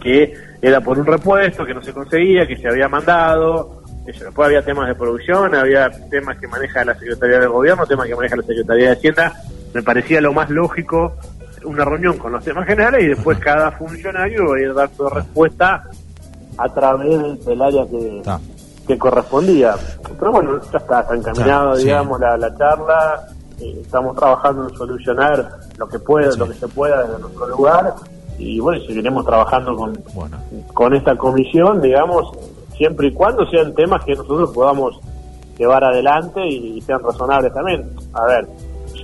[0.00, 3.82] que era por un repuesto, que no se conseguía, que se había mandado.
[4.06, 8.14] Después había temas de producción, había temas que maneja la Secretaría de Gobierno, temas que
[8.14, 9.32] maneja la Secretaría de Hacienda.
[9.74, 11.14] Me parecía lo más lógico
[11.64, 15.84] una reunión con los temas generales y después cada funcionario iba a ir dando respuesta
[16.56, 18.22] a través del área que,
[18.86, 19.74] que correspondía.
[20.18, 23.28] Pero bueno, ya está, está encaminado, digamos, la, la charla.
[23.60, 27.94] Eh, estamos trabajando en solucionar lo que pueda, lo que se pueda desde nuestro lugar
[28.38, 30.00] y bueno, seguiremos trabajando con,
[30.72, 32.30] con esta comisión, digamos,
[32.76, 35.00] siempre y cuando sean temas que nosotros podamos
[35.58, 37.90] llevar adelante y, sean razonables también.
[38.14, 38.46] A ver,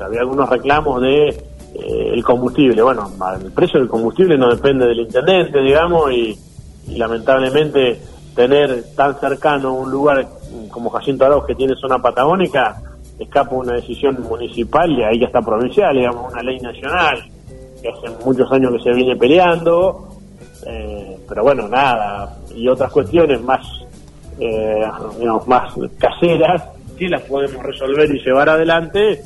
[0.00, 2.82] había algunos reclamos de eh, el combustible.
[2.82, 3.10] Bueno,
[3.42, 6.38] el precio del combustible no depende del intendente, digamos, y,
[6.86, 7.98] lamentablemente
[8.36, 10.28] tener tan cercano un lugar
[10.70, 12.76] como Jacinto Arauz que tiene zona patagónica
[13.18, 17.24] escapa una decisión municipal y ahí ya está provincial, digamos, una ley nacional
[17.80, 20.08] que hace muchos años que se viene peleando,
[20.66, 23.60] eh, pero bueno, nada, y otras cuestiones más,
[24.40, 24.84] eh,
[25.18, 26.64] digamos, más caseras,
[26.98, 29.20] sí las podemos resolver y llevar adelante,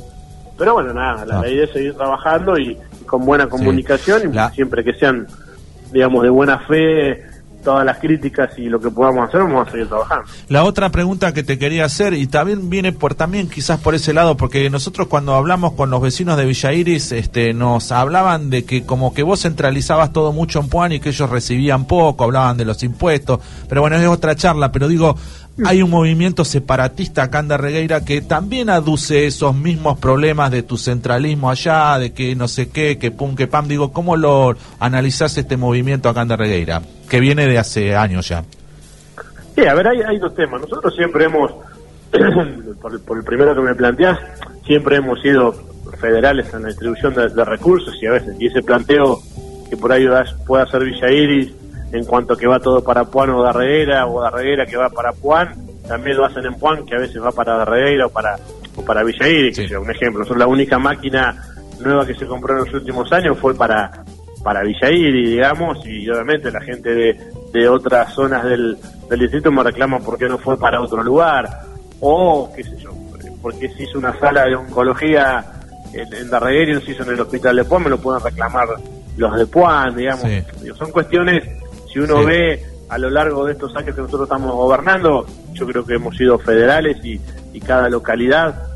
[0.59, 1.49] pero bueno, nada, la, ah.
[1.49, 5.27] idea es seguir trabajando y, con buena comunicación, y siempre que sean,
[5.93, 7.28] digamos, de buena fe
[7.63, 10.25] todas las críticas y lo que podamos hacer, vamos a seguir trabajando.
[10.49, 14.13] La otra pregunta que te quería hacer, y también viene por también quizás por ese
[14.13, 18.65] lado, porque nosotros cuando hablamos con los vecinos de Villa Iris, este, nos hablaban de
[18.65, 22.57] que como que vos centralizabas todo mucho en Puan y que ellos recibían poco, hablaban
[22.57, 25.17] de los impuestos, pero bueno, es otra charla, pero digo,
[25.65, 30.77] hay un movimiento separatista acá en Darregueira que también aduce esos mismos problemas de tu
[30.77, 33.67] centralismo allá, de que no sé qué, que pum, que pam.
[33.67, 36.83] Digo, ¿cómo lo analizás este movimiento acá en Darregueira?
[37.09, 38.45] Que viene de hace años ya.
[39.55, 40.61] Sí, a ver, hay, dos temas.
[40.61, 41.53] Nosotros siempre hemos,
[42.81, 44.19] por, el primero que me planteás,
[44.65, 45.53] siempre hemos sido
[45.99, 49.21] federales en la distribución de, recursos y a veces, y ese planteo
[49.69, 50.07] que por ahí
[50.47, 51.53] pueda ser Villa Iris
[51.93, 55.55] en cuanto que va todo para Puan o Darreguera, o Darreguera que va para Puan,
[55.89, 58.37] también lo hacen en Puan, que a veces va para Darreguera o para,
[58.77, 59.27] o para Villa
[59.81, 60.25] un ejemplo.
[60.25, 61.35] Son la única máquina
[61.81, 64.05] nueva que se compró en los últimos años fue para,
[64.43, 67.21] para Villa digamos, y obviamente la gente de,
[67.53, 68.77] de otras zonas del,
[69.09, 71.49] del distrito me reclama por qué no fue para otro lugar,
[72.01, 72.91] o qué sé yo,
[73.43, 75.45] porque se hizo una sala de oncología
[75.93, 78.23] en, en Darreguera y no se hizo en el hospital de Puan, me lo pueden
[78.23, 78.69] reclamar
[79.17, 80.27] los de Puan, digamos.
[80.77, 81.45] Son cuestiones
[81.93, 85.85] si uno ve a lo largo de estos años que nosotros estamos gobernando, yo creo
[85.85, 87.21] que hemos sido federales y,
[87.67, 88.69] cada localidad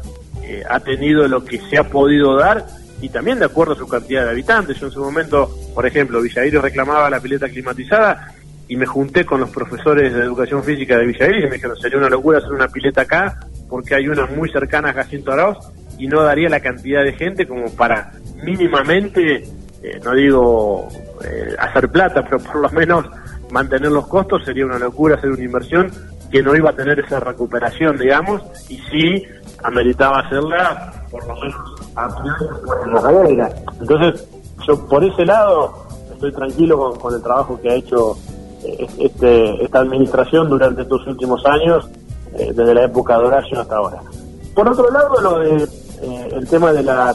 [0.42, 2.66] eh, ha tenido lo que se ha podido dar
[3.02, 4.78] y también de acuerdo a su cantidad de habitantes.
[4.78, 8.32] Yo en su momento, por ejemplo, Villaíro reclamaba la pileta climatizada
[8.68, 11.98] y me junté con los profesores de educación física de Villaíro y me dijeron, sería
[11.98, 15.58] una locura hacer una pileta acá porque hay una muy cercana a Jacinto Arauz
[15.98, 18.12] y no daría la cantidad de gente como para
[18.44, 19.42] mínimamente,
[19.82, 20.88] eh, no digo
[21.24, 23.04] eh, hacer plata, pero por lo menos
[23.50, 25.90] mantener los costos sería una locura hacer una inversión
[26.30, 29.26] que no iba a tener esa recuperación, digamos, y sí
[29.64, 34.26] ameritaba hacerla por lo menos a la Entonces,
[34.66, 38.16] yo por ese lado estoy tranquilo con, el trabajo que ha hecho
[38.64, 41.88] eh, este, esta administración durante estos últimos años,
[42.34, 44.02] eh, desde la época de Horacio hasta ahora.
[44.54, 45.68] Por otro lado, lo de
[46.32, 47.14] el tema de la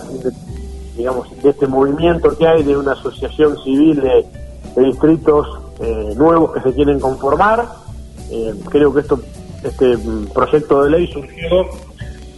[0.98, 4.26] digamos, de este movimiento que hay de una asociación civil de,
[4.84, 5.48] distritos
[5.80, 7.66] eh, nuevos que se quieren conformar.
[8.30, 9.20] Eh, creo que esto,
[9.64, 9.98] este
[10.34, 11.66] proyecto de ley surgió,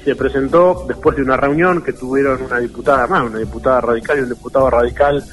[0.03, 4.21] se presentó después de una reunión que tuvieron una diputada más, una diputada radical y
[4.21, 5.23] un diputado radical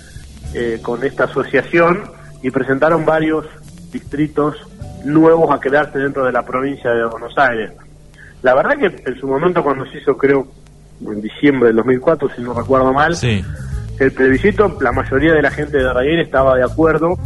[0.54, 2.02] eh, con esta asociación
[2.42, 3.46] y presentaron varios
[3.92, 4.56] distritos
[5.04, 7.72] nuevos a quedarse dentro de la provincia de Buenos Aires.
[8.42, 10.46] La verdad que en su momento cuando se hizo, creo,
[11.00, 13.16] en diciembre del 2004, si no recuerdo mal,
[13.98, 17.18] el plebiscito, la mayoría de la gente de Raguer estaba de acuerdo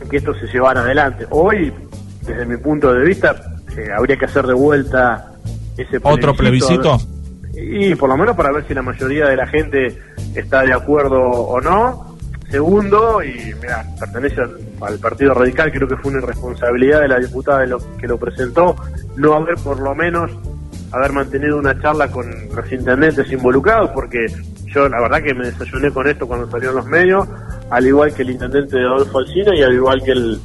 [0.00, 1.26] en que esto se llevara adelante.
[1.30, 1.72] Hoy,
[2.26, 3.36] desde mi punto de vista,
[3.76, 5.29] eh, habría que hacer de vuelta
[5.82, 6.08] ese plebiscito.
[6.08, 6.98] ¿Otro plebiscito?
[7.54, 9.98] Y por lo menos para ver si la mayoría de la gente
[10.34, 12.16] está de acuerdo o no.
[12.50, 17.60] Segundo, y mira, pertenece al, Partido Radical, creo que fue una irresponsabilidad de la diputada
[17.60, 18.74] de lo, que lo presentó,
[19.16, 20.32] no haber por lo menos
[20.90, 24.26] haber mantenido una charla con los intendentes involucrados, porque
[24.66, 27.28] yo la verdad que me desayuné con esto cuando salieron los medios,
[27.70, 30.40] al igual que el intendente de Adolfo Alcina y al igual que el,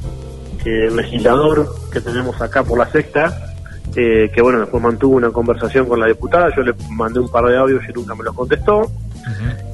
[0.96, 3.55] legislador que tenemos acá por la sexta,
[3.94, 7.44] eh, que bueno, después mantuvo una conversación con la diputada, yo le mandé un par
[7.46, 8.90] de audios y nunca me los contestó.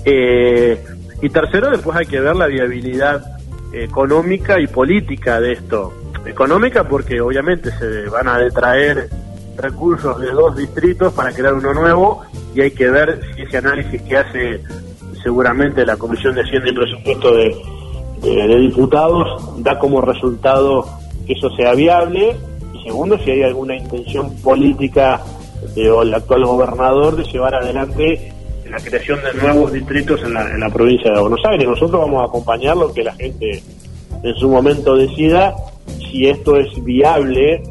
[0.05, 0.83] Eh,
[1.21, 3.39] y tercero, después hay que ver la viabilidad
[3.73, 5.93] económica y política de esto.
[6.27, 9.09] Económica porque obviamente se van a detraer
[9.57, 12.23] recursos de dos distritos para crear uno nuevo
[12.55, 14.61] y hay que ver si ese análisis que hace
[15.23, 17.57] seguramente la Comisión de Hacienda y Presupuesto de,
[18.23, 20.87] de, diputados da como resultado
[21.27, 22.37] que eso sea viable
[22.83, 25.21] segundo si hay alguna intención política
[25.75, 28.33] del actual gobernador de llevar adelante
[28.69, 31.69] la creación de nuevos distritos en la, en la provincia de Buenos Aires.
[31.69, 33.63] Nosotros vamos a acompañar lo que la gente
[34.23, 35.55] en su momento decida
[35.99, 37.63] si esto es viable,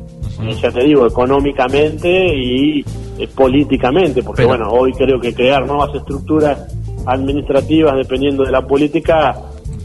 [0.61, 2.83] ya te digo, económicamente y
[3.19, 9.35] eh, políticamente, porque bueno, hoy creo que crear nuevas estructuras administrativas dependiendo de la política,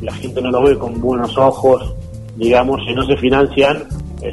[0.02, 1.94] la gente no lo ve con buenos ojos,
[2.36, 3.84] digamos, si no se financian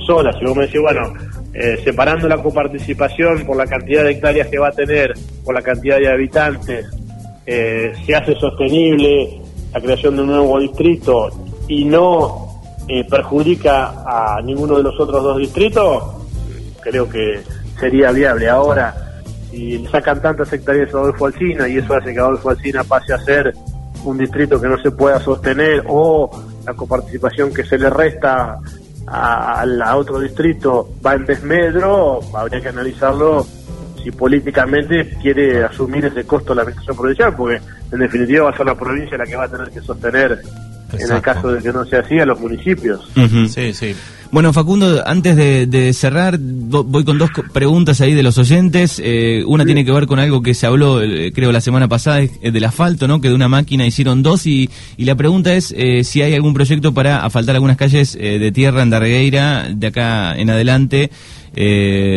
[0.06, 0.36] solas.
[0.40, 1.14] Si vos me decís, bueno,
[1.54, 5.62] eh, separando la coparticipación por la cantidad de hectáreas que va a tener, por la
[5.62, 6.86] cantidad de habitantes,
[7.46, 9.42] eh, se hace sostenible
[9.74, 11.30] la creación de un nuevo distrito
[11.68, 16.04] y no eh, perjudica a ninguno de los otros dos distritos,
[16.82, 17.42] creo que
[17.80, 18.50] sería viable.
[18.50, 23.14] Ahora, si sacan tantas hectáreas a Adolfo Alcina y eso hace que Adolfo Alcina pase
[23.14, 23.54] a ser
[24.04, 26.30] un distrito que no se pueda sostener o
[26.66, 28.58] la coparticipación que se le resta
[29.08, 33.46] a, otro distrito va en desmedro, habría que analizarlo
[34.02, 37.62] si políticamente quiere asumir ese costo la administración provincial, porque
[37.92, 40.42] en definitiva va a ser la provincia la que va a tener que sostener
[41.00, 43.10] en el caso de que no sea así, a los municipios.
[43.50, 43.96] Sí, sí.
[44.34, 49.00] Bueno, Facundo, antes de, cerrar, voy con dos preguntas ahí de los oyentes.
[49.04, 52.20] Eh, una tiene que ver con algo que se habló, eh, creo, la semana pasada,
[52.42, 53.22] del asfalto, ¿no?
[53.22, 54.48] Que de una máquina hicieron dos.
[54.48, 58.52] Y, y la pregunta es eh, si hay algún proyecto para asfaltar algunas calles de
[58.52, 61.12] tierra en Darregueira, de acá en adelante.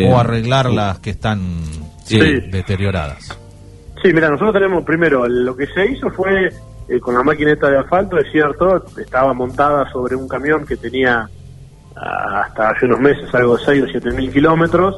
[0.09, 1.61] o arreglar las que están
[2.09, 3.37] deterioradas.
[4.01, 6.49] Sí, mira, nosotros tenemos primero, lo que se hizo fue
[6.87, 11.29] eh, con la maquineta de asfalto, es cierto, estaba montada sobre un camión que tenía
[11.97, 14.95] ah, hasta hace unos meses algo de 6 o 7 mil kilómetros.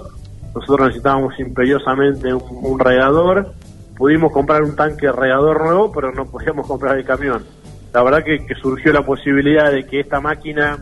[0.54, 3.54] Nosotros necesitábamos imperiosamente un, regador.
[3.97, 7.43] Pudimos comprar un tanque regador nuevo, pero no podíamos comprar el camión.
[7.91, 10.78] La verdad que, surgió la posibilidad de que esta máquina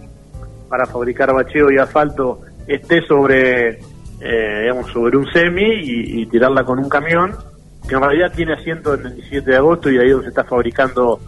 [0.68, 3.80] para fabricar bacheo y asfalto esté sobre,
[4.20, 7.34] eh, digamos, sobre un semi y tirarla con un camión
[7.88, 10.44] que en realidad tiene asiento el 27 de agosto y ahí es donde se está
[10.44, 11.20] fabricando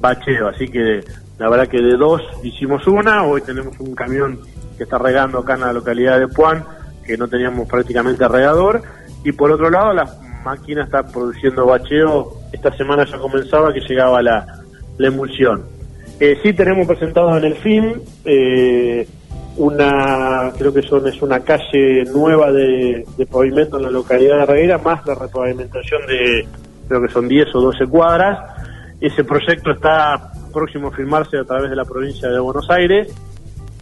[0.00, 0.48] bacheo.
[0.48, 1.00] Así que
[1.38, 4.38] la verdad que de dos hicimos una, hoy tenemos un camión
[4.76, 6.64] que está regando acá en la localidad de Puan,
[7.04, 8.82] que no teníamos prácticamente regador,
[9.24, 10.08] y por otro lado la
[10.44, 14.46] máquina está produciendo bacheo, esta semana ya comenzaba que llegaba la,
[14.98, 15.64] la emulsión.
[16.20, 19.08] Eh, sí tenemos presentado en el film eh,
[19.56, 24.78] una, creo que son es una calle nueva de, pavimento en la localidad de Reguera,
[24.78, 26.46] más la repavimentación de,
[26.88, 28.38] creo que son 10 o 12 cuadras.
[29.00, 33.12] Ese proyecto está próximo a firmarse a través de la provincia de Buenos Aires.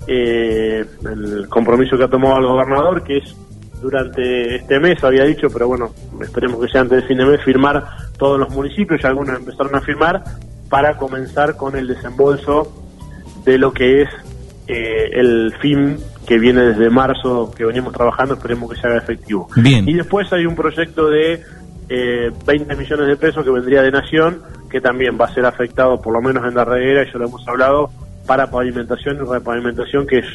[0.06, 3.36] Eh, el compromiso que ha tomado el gobernador, que es
[3.80, 7.44] durante este mes, había dicho, pero bueno, esperemos que sea antes del fin de mes,
[7.44, 7.84] firmar
[8.18, 10.22] todos los municipios, ya algunos empezaron a firmar,
[10.68, 12.72] para comenzar con el desembolso
[13.44, 14.08] de lo que es
[14.72, 19.48] eh, el fin que viene desde marzo, que venimos trabajando, esperemos que se haga efectivo.
[19.56, 19.88] Bien.
[19.88, 21.42] Y después hay un proyecto de
[21.88, 26.00] eh, 20 millones de pesos que vendría de Nación, que también va a ser afectado,
[26.00, 27.90] por lo menos en la reguera, y ya lo hemos hablado,
[28.28, 30.26] para pavimentación y repavimentación, que es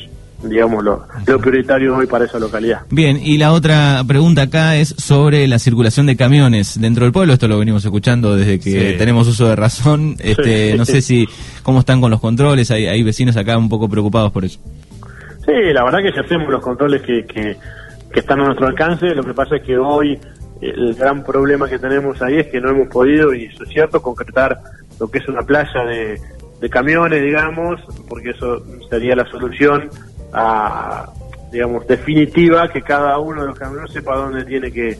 [0.43, 1.05] digamos, lo,
[1.39, 2.81] prioritario hoy para esa localidad.
[2.89, 7.33] Bien, y la otra pregunta acá es sobre la circulación de camiones dentro del pueblo.
[7.33, 10.15] Esto lo venimos escuchando desde que tenemos uso de razón.
[10.19, 11.27] Este, No sé si
[11.63, 12.71] cómo están con los controles.
[12.71, 14.59] Hay, hay vecinos acá un poco preocupados por eso.
[15.45, 17.57] Sí, la verdad que ya hacemos los controles que, que,
[18.13, 19.13] están a nuestro alcance.
[19.13, 20.17] Lo que pasa es que hoy
[20.61, 24.01] el gran problema que tenemos ahí es que no hemos podido, y eso es cierto,
[24.01, 24.57] concretar
[24.99, 26.19] lo que es una playa de,
[26.61, 29.89] de camiones, digamos, porque eso sería la solución
[30.37, 31.09] a,
[31.51, 34.97] digamos, definitiva que cada uno de los camiones sepa dónde tiene que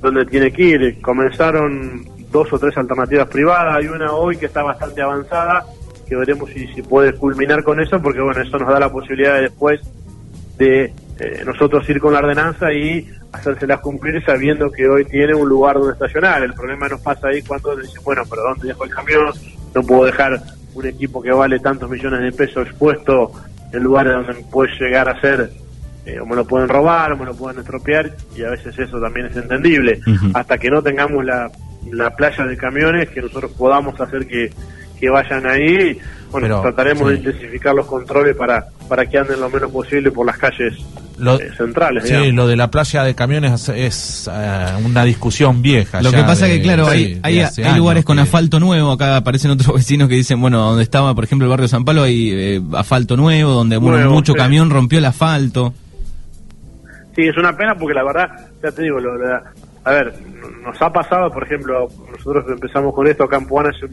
[0.00, 1.00] dónde tiene que ir.
[1.02, 5.64] Comenzaron dos o tres alternativas privadas, hay una hoy que está bastante avanzada,
[6.08, 9.34] que veremos si, si puede culminar con eso, porque bueno, eso nos da la posibilidad
[9.34, 9.80] de después
[10.56, 15.48] de eh, nosotros ir con la ordenanza y hacérselas cumplir sabiendo que hoy tiene un
[15.48, 16.42] lugar donde estacionar.
[16.44, 19.32] El problema nos pasa ahí cuando dice, bueno, pero ¿dónde dejo el camión?
[19.74, 20.40] No puedo dejar
[20.74, 23.32] un equipo que vale tantos millones de pesos expuesto
[23.72, 25.50] en lugares donde puede llegar a ser
[26.06, 29.00] eh, o me lo pueden robar o me lo pueden estropear y a veces eso
[29.00, 30.00] también es entendible.
[30.32, 31.50] Hasta que no tengamos la,
[31.90, 34.50] la playa de camiones que nosotros podamos hacer que,
[34.98, 35.98] que vayan ahí
[36.30, 40.38] bueno trataremos de intensificar los controles para para que anden lo menos posible por las
[40.38, 40.74] calles
[41.20, 42.04] eh, centrales.
[42.06, 46.00] Sí, lo de la playa de camiones es, eh, una discusión vieja.
[46.00, 48.92] Lo que pasa es que, claro, hay, hay, lugares con asfalto nuevo.
[48.92, 52.02] Acá aparecen otros vecinos que dicen, bueno, donde estaba, por ejemplo, el barrio San Pablo,
[52.02, 55.74] hay eh, asfalto nuevo, donde mucho camión rompió el asfalto.
[57.16, 58.28] Sí, es una pena porque la verdad,
[58.62, 59.10] ya te digo, lo,
[59.84, 60.14] a ver,
[60.64, 63.92] nos ha pasado, por ejemplo, nosotros empezamos con esto acá en Puana hace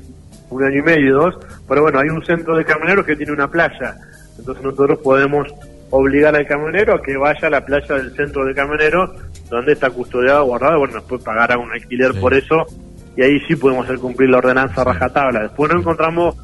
[0.49, 1.35] un, año y medio, dos,
[1.67, 3.95] pero bueno, hay un centro de camioneros que tiene una playa,
[4.37, 5.47] entonces nosotros podemos
[5.89, 9.11] obligar al camionero a que vaya a la playa del centro de camioneros
[9.49, 12.65] donde está custodiado, guardado, bueno, después pagará un alquiler por eso
[13.15, 15.43] y ahí sí podemos hacer cumplir la ordenanza rajatabla.
[15.43, 16.35] Después nos encontramos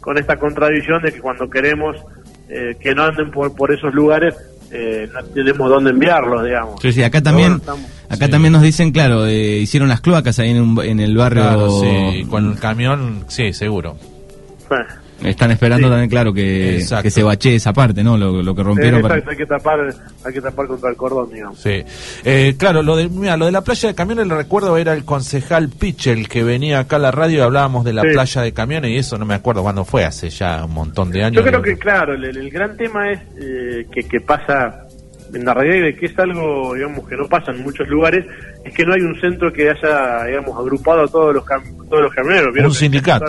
[0.00, 1.96] con esta contradicción de que cuando queremos
[2.48, 4.34] eh, que no anden por, por esos lugares,
[4.70, 6.80] eh, no tenemos dónde enviarlos, digamos.
[6.80, 7.60] Sí, sí, acá también,
[8.08, 11.70] acá también nos dicen, claro, eh, hicieron las cloacas ahí en, en el barrio.
[11.80, 13.96] sí, con el camión, sí, seguro.
[15.24, 18.18] Están esperando también, claro, que, que, se bache esa parte, ¿no?
[18.18, 19.00] Lo, que rompieron.
[19.00, 19.80] exacto, hay que tapar,
[20.24, 21.58] hay que tapar contra el cordón, digamos.
[21.58, 21.82] Sí.
[22.24, 25.04] Eh, claro, lo de, mira, lo de la playa de camiones, le recuerdo, era el
[25.04, 28.90] concejal Pichel que venía acá a la radio y hablábamos de la playa de camiones
[28.90, 31.42] y eso no me acuerdo cuándo fue, hace ya un montón de años.
[31.42, 34.86] Yo creo que, claro, el, gran tema es eh, que, que pasa
[35.32, 38.24] en la realidad que es algo, digamos, que no pasa en muchos lugares,
[38.64, 41.44] es que no hay un centro que haya, digamos, agrupado a todos los
[41.88, 42.54] todos los camioneros.
[42.64, 43.26] Un sindicato.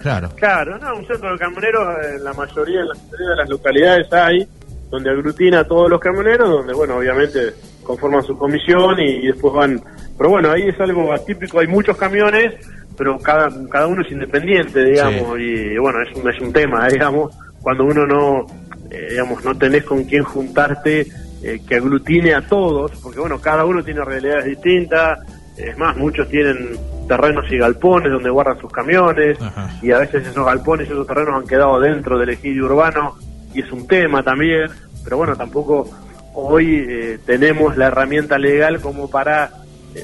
[0.00, 0.30] claro.
[0.36, 4.12] Claro, no, un centro de camioneros, en la mayoría, en la mayoría de las localidades
[4.12, 4.46] hay,
[4.90, 7.52] donde aglutina a todos los camioneros, donde, bueno, obviamente
[7.82, 9.82] conforman su comisión y, después van...
[10.16, 12.54] Pero bueno, ahí es algo atípico, hay muchos camiones,
[12.96, 17.34] pero cada, cada uno es independiente, digamos, y bueno, es un, es un tema, digamos,
[17.62, 18.46] cuando uno no
[18.92, 21.06] eh, digamos, no tenés con quién juntarte
[21.42, 25.18] eh, que aglutine a todos, porque bueno, cada uno tiene realidades distintas,
[25.56, 26.76] es más, muchos tienen
[27.06, 29.38] terrenos y galpones donde guardan sus camiones,
[29.82, 33.16] y a veces esos galpones y esos terrenos han quedado dentro del ejido urbano,
[33.54, 34.70] y es un tema también,
[35.04, 35.88] pero bueno, tampoco
[36.34, 39.50] hoy eh, tenemos la herramienta legal como para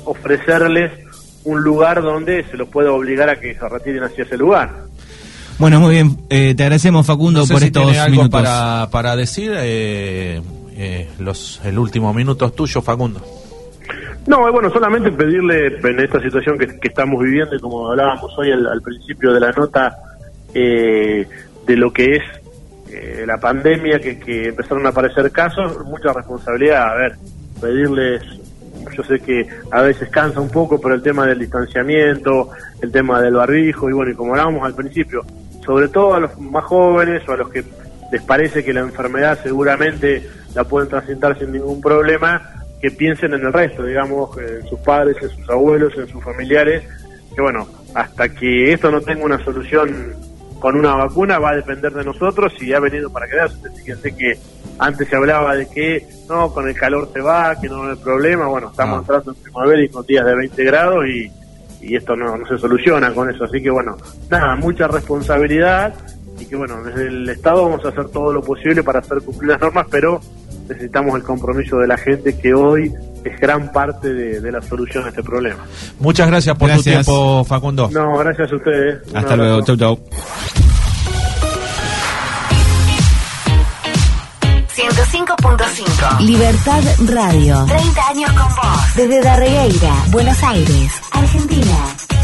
[0.04, 0.92] ofrecerles
[1.44, 4.88] un lugar donde se los pueda obligar a que se retiren hacia ese lugar.
[5.58, 6.16] Bueno, muy bien.
[6.30, 8.42] Eh, te agradecemos, Facundo, por estos tiene algo minutos.
[8.42, 10.40] Para, para decir eh,
[10.76, 13.20] eh, los el último minutos tuyo, Facundo.
[14.26, 18.82] No, bueno, solamente pedirle en esta situación que, estamos viviendo y como hablábamos hoy al,
[18.82, 19.96] principio de la nota
[20.52, 21.26] de
[21.76, 22.22] lo que es
[23.26, 26.90] la pandemia, que, que empezaron a aparecer casos, mucha responsabilidad.
[26.90, 27.16] A ver,
[27.60, 28.22] pedirles
[28.96, 32.50] yo sé que a veces cansa un poco, pero el tema del distanciamiento,
[32.80, 35.24] el tema del barbijo, y bueno, y como hablábamos al principio,
[35.64, 37.64] sobre todo a los más jóvenes o a los que
[38.10, 43.44] les parece que la enfermedad seguramente la pueden transitar sin ningún problema, que piensen en
[43.46, 46.84] el resto, digamos, en sus padres, en sus abuelos, en sus familiares,
[47.34, 50.14] que bueno, hasta que esto no tenga una solución
[50.58, 53.56] con una vacuna va a depender de nosotros y ha venido para quedarse.
[53.76, 54.38] Fíjense que
[54.78, 58.46] antes se hablaba de que no, con el calor se va, que no hay problema.
[58.48, 59.00] Bueno, estamos ah.
[59.00, 61.30] entrando en primavera y con días de 20 grados y
[61.80, 63.44] y esto no, no se soluciona con eso.
[63.44, 63.96] Así que bueno,
[64.30, 65.94] nada, mucha responsabilidad
[66.38, 69.50] y que bueno, desde el Estado vamos a hacer todo lo posible para hacer cumplir
[69.50, 70.20] las normas, pero
[70.68, 72.92] necesitamos el compromiso de la gente que hoy
[73.24, 75.64] es gran parte de, la solución a este problema.
[75.98, 77.90] Muchas gracias por tu tiempo, Facundo.
[77.92, 78.98] No, gracias a ustedes.
[79.14, 79.98] Hasta luego, chau, chau.
[84.78, 87.64] 105.5 Libertad Radio.
[87.66, 88.94] 30 años con vos.
[88.94, 92.17] Desde Darregueira, Buenos Aires, Argentina.